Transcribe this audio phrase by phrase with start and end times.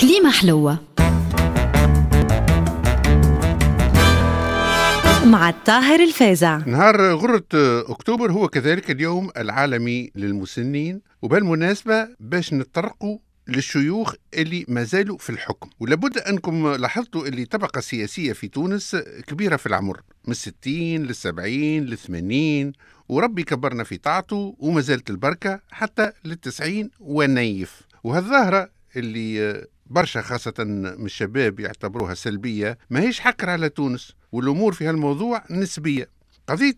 [0.00, 0.78] كليمة حلوة.
[5.26, 7.44] مع الطاهر الفازع نهار غرة
[7.90, 15.70] أكتوبر هو كذلك اليوم العالمي للمسنين وبالمناسبة باش نتطرقوا للشيوخ اللي ما زالوا في الحكم.
[15.80, 21.50] ولابد أنكم لاحظتوا اللي طبقة سياسية في تونس كبيرة في العمر من 60 لل 70
[21.80, 22.72] لل 80
[23.08, 27.82] وربي كبرنا في طاعته وما زالت البركة حتى للتسعين ونيف.
[28.04, 34.86] وهالظاهرة اللي برشا خاصة من الشباب يعتبروها سلبية ما هيش حكر على تونس والأمور في
[34.86, 36.08] هالموضوع نسبية.
[36.48, 36.76] قضية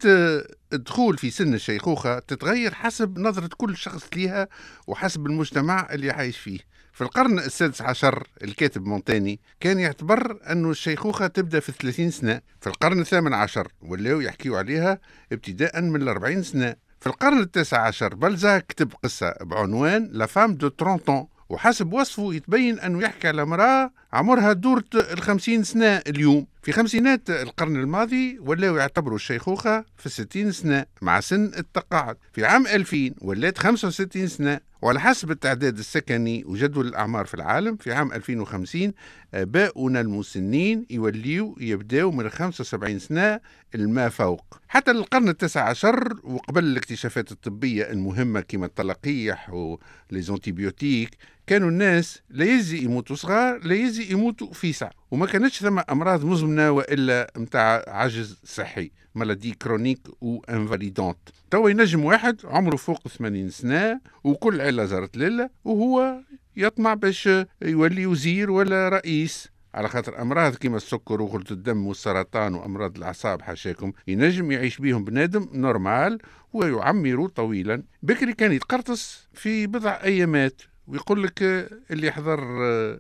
[0.73, 4.49] الدخول في سن الشيخوخة تتغير حسب نظرة كل شخص ليها
[4.87, 6.59] وحسب المجتمع اللي عايش فيه.
[6.93, 12.41] في القرن السادس عشر الكاتب مونتاني كان يعتبر أن الشيخوخة تبدأ في 30 سنة.
[12.61, 14.99] في القرن الثامن عشر ولاو يحكيوا عليها
[15.33, 16.75] ابتداء من الأربعين سنة.
[17.01, 22.79] في القرن التاسع عشر بلزاك كتب قصة بعنوان La femme de 30 وحسب وصفه يتبين
[22.81, 26.47] أنه يحكي على امرأة عمرها دورة الخمسين سنة اليوم.
[26.63, 32.17] في خمسينات القرن الماضي ولاو يعتبروا الشيخوخة في الستين سنة مع سن التقاعد.
[32.33, 34.61] في عام 2000 ولات 65 سنة.
[34.83, 38.93] وعلى حسب التعداد السكني وجدول الأعمار في العالم في عام 2050
[39.35, 43.41] آباؤنا المسنين يوليوا يبداوا من 75 سنة
[43.75, 44.59] الما فوق.
[44.69, 51.11] حتى القرن التاسع عشر وقبل الاكتشافات الطبية المهمة كما التلقيح و les antibiotiques
[51.49, 56.71] كانوا الناس لا يزي يموتوا صغار لا يزي يموتوا فيسع وما كانتش ثم أمراض مزمنة
[56.71, 61.19] وإلا متاع عجز صحي maladie chronique ou invalidante.
[61.51, 66.21] توا ينجم واحد عمره فوق 80 سنة وكل عيلة زارت لله وهو
[66.57, 67.29] يطمع باش
[67.63, 69.49] يولي وزير ولا رئيس.
[69.75, 75.49] على خاطر أمراض كيما السكر وغلة الدم والسرطان وأمراض الأعصاب حاشاكم ينجم يعيش بيهم بنادم
[75.53, 76.19] نورمال
[76.53, 77.83] ويعمر طويلا.
[78.03, 80.63] بكري كان يتقرطس في بضع أيامات.
[80.89, 81.43] ويقول لك
[81.91, 82.41] اللي يحضر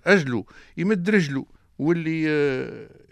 [0.06, 0.44] أجله
[0.76, 1.46] يمد رجله
[1.78, 2.24] واللي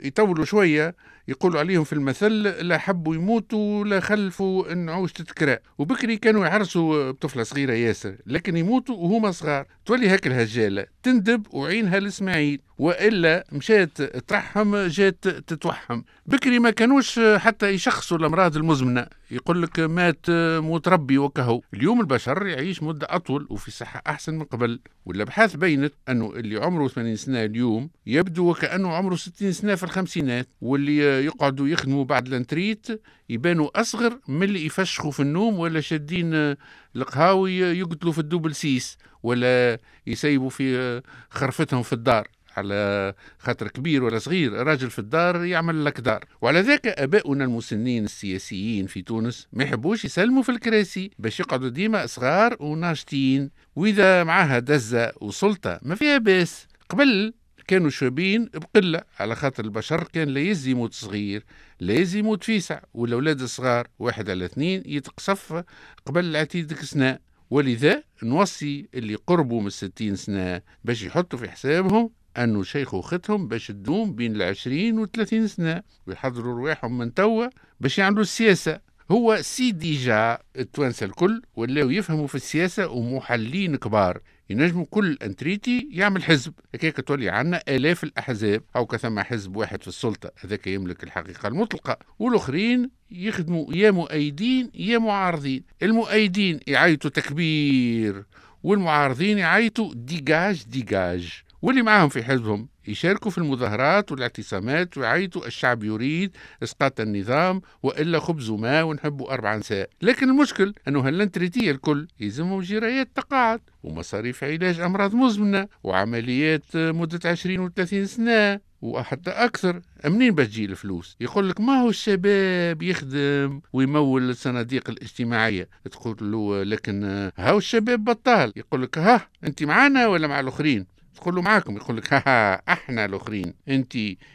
[0.03, 0.95] يطولوا شوية
[1.29, 5.59] يقولوا عليهم في المثل لا حبوا يموتوا لا خلفوا النعوش تتكرا.
[5.79, 9.67] وبكري كانوا يعرسوا بطفلة صغيرة ياسر لكن يموتوا وهما صغار.
[9.86, 12.61] تولي هيك الهجالة تندب وعينها لإسماعيل.
[12.79, 16.03] وإلا مشات ترحم جات تتوحم.
[16.27, 19.07] بكري ما كانوش حتى يشخصوا الأمراض المزمنة.
[19.31, 20.27] يقول لك مات
[20.59, 21.61] موت ربي وكهو.
[21.75, 24.81] اليوم البشر يعيش مدة أطول وفي صحة أحسن من قبل.
[25.07, 30.48] والأبحاث بينت أنه اللي عمره 80 سنة اليوم يبدو وكأنه عمره 60 سنة في الخمسينات.
[30.61, 36.57] واللي يقعدوا يخدموا بعد ال retraite يبانوا أصغر من اللي يفشخوا في النوم ولا شادين
[36.97, 42.29] القهاوي يقتلوا في ال double six ولا يسيبوا في خرفتهم في الدار.
[42.58, 46.24] على خاطر كبير ولا صغير راجل في الدار يعمل لك دار.
[46.40, 52.06] وعلى ذاك آباؤنا المسنين السياسيين في تونس ما يحبوش يسلموا في الكراسي باش يقعدوا ديما
[52.06, 53.50] صغار وناشطين.
[53.77, 56.67] وإذا معاها دزه وسلطه ما فيها باس.
[56.89, 57.34] قبل
[57.68, 61.44] كانوا شابين بقلة على خاطر البشر كان لا يزي يموت صغير
[61.80, 62.80] لا يزي يموت فيسع.
[62.94, 65.64] والأولاد الصغار واحد على اثنين يتقصف
[66.06, 67.18] قبل العتيد سنة
[67.50, 74.14] ولذا نوصي اللي قربوا من الستين سنة باش يحطوا في حسابهم أنه شيخوختهم باش تدوم
[74.14, 77.47] بين العشرين والثلاثين سنة ويحضروا رواحهم من توا
[77.80, 78.80] باش يعملوا السياسة.
[79.11, 84.20] هو c'est déjà التوانسة الكل ولاو يفهموا في السياسة ومحلين كبار.
[84.51, 86.52] ينجموا كل retraité يعمل حزب.
[86.74, 88.63] هكاك تولي عنا آلاف الأحزاب.
[88.77, 90.30] أو كان ثم حزب واحد في السلطة.
[90.45, 91.98] هذاك يملك الحقيقة المطلقة.
[92.18, 95.63] والآخرين يخدموا يا مؤيدين يا معارضين.
[95.83, 98.24] المؤيدين يعيطوا تكبير
[98.63, 106.36] والمعارضين يعيطوا dégage dégage واللي معاهم في حزبهم يشاركوا في المظاهرات والاعتصامات ويعيطوا الشعب يريد
[106.62, 112.61] إسقاط النظام وإلا خبز وماء ونحبوا أربع نساء لكن المشكل أنه هال retraités الكل يلزمهم
[112.61, 119.80] جرايات تقاعد ومصاريف علاج أمراض مزمنة وعمليات مدة 20 و30 سنة وحتى أكثر.
[120.05, 125.68] منين بتجي الفلوس؟ يقول لك ما هو الشباب يخدم ويمول الصناديق الاجتماعية.
[125.90, 130.87] تقول له لكن هاو الشباب بطال؟ يقول لك ها أنت معنا ولا مع الآخرين؟
[131.17, 133.55] تقول له معاكم يقول لك ها أحنا الأخرين.
[133.69, 133.95] أنت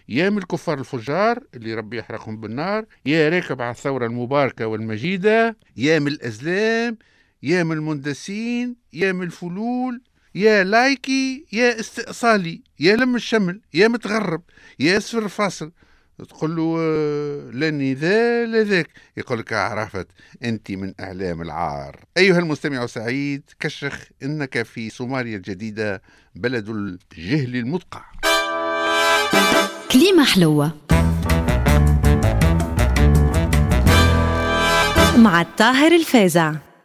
[0.10, 6.00] يا من الكفار الفجار اللي ربي يحرقهم بالنار يا راكب على الثورة المباركة والمجيدة يا
[6.00, 6.98] من الأزلام
[7.44, 10.02] يا من المندسين يا من الفلول
[10.36, 14.42] يا لايكي يا استئصالي يا لم الشمل يا متغرب
[14.80, 15.72] يا اسفر فاصل
[16.30, 16.78] تقول له
[17.52, 18.90] لاني ذا لا ذاك.
[19.18, 20.08] يقول لك عرفت
[20.44, 22.00] أنت من أعلام العار.
[22.18, 26.02] أيها المستمع السعيد كشخ إنك في صوماليا الجديدة
[26.36, 28.04] بلد الجهل المدقع.
[29.92, 30.72] كليمة حلوة.
[35.18, 36.54] مع الطاهر الفازع.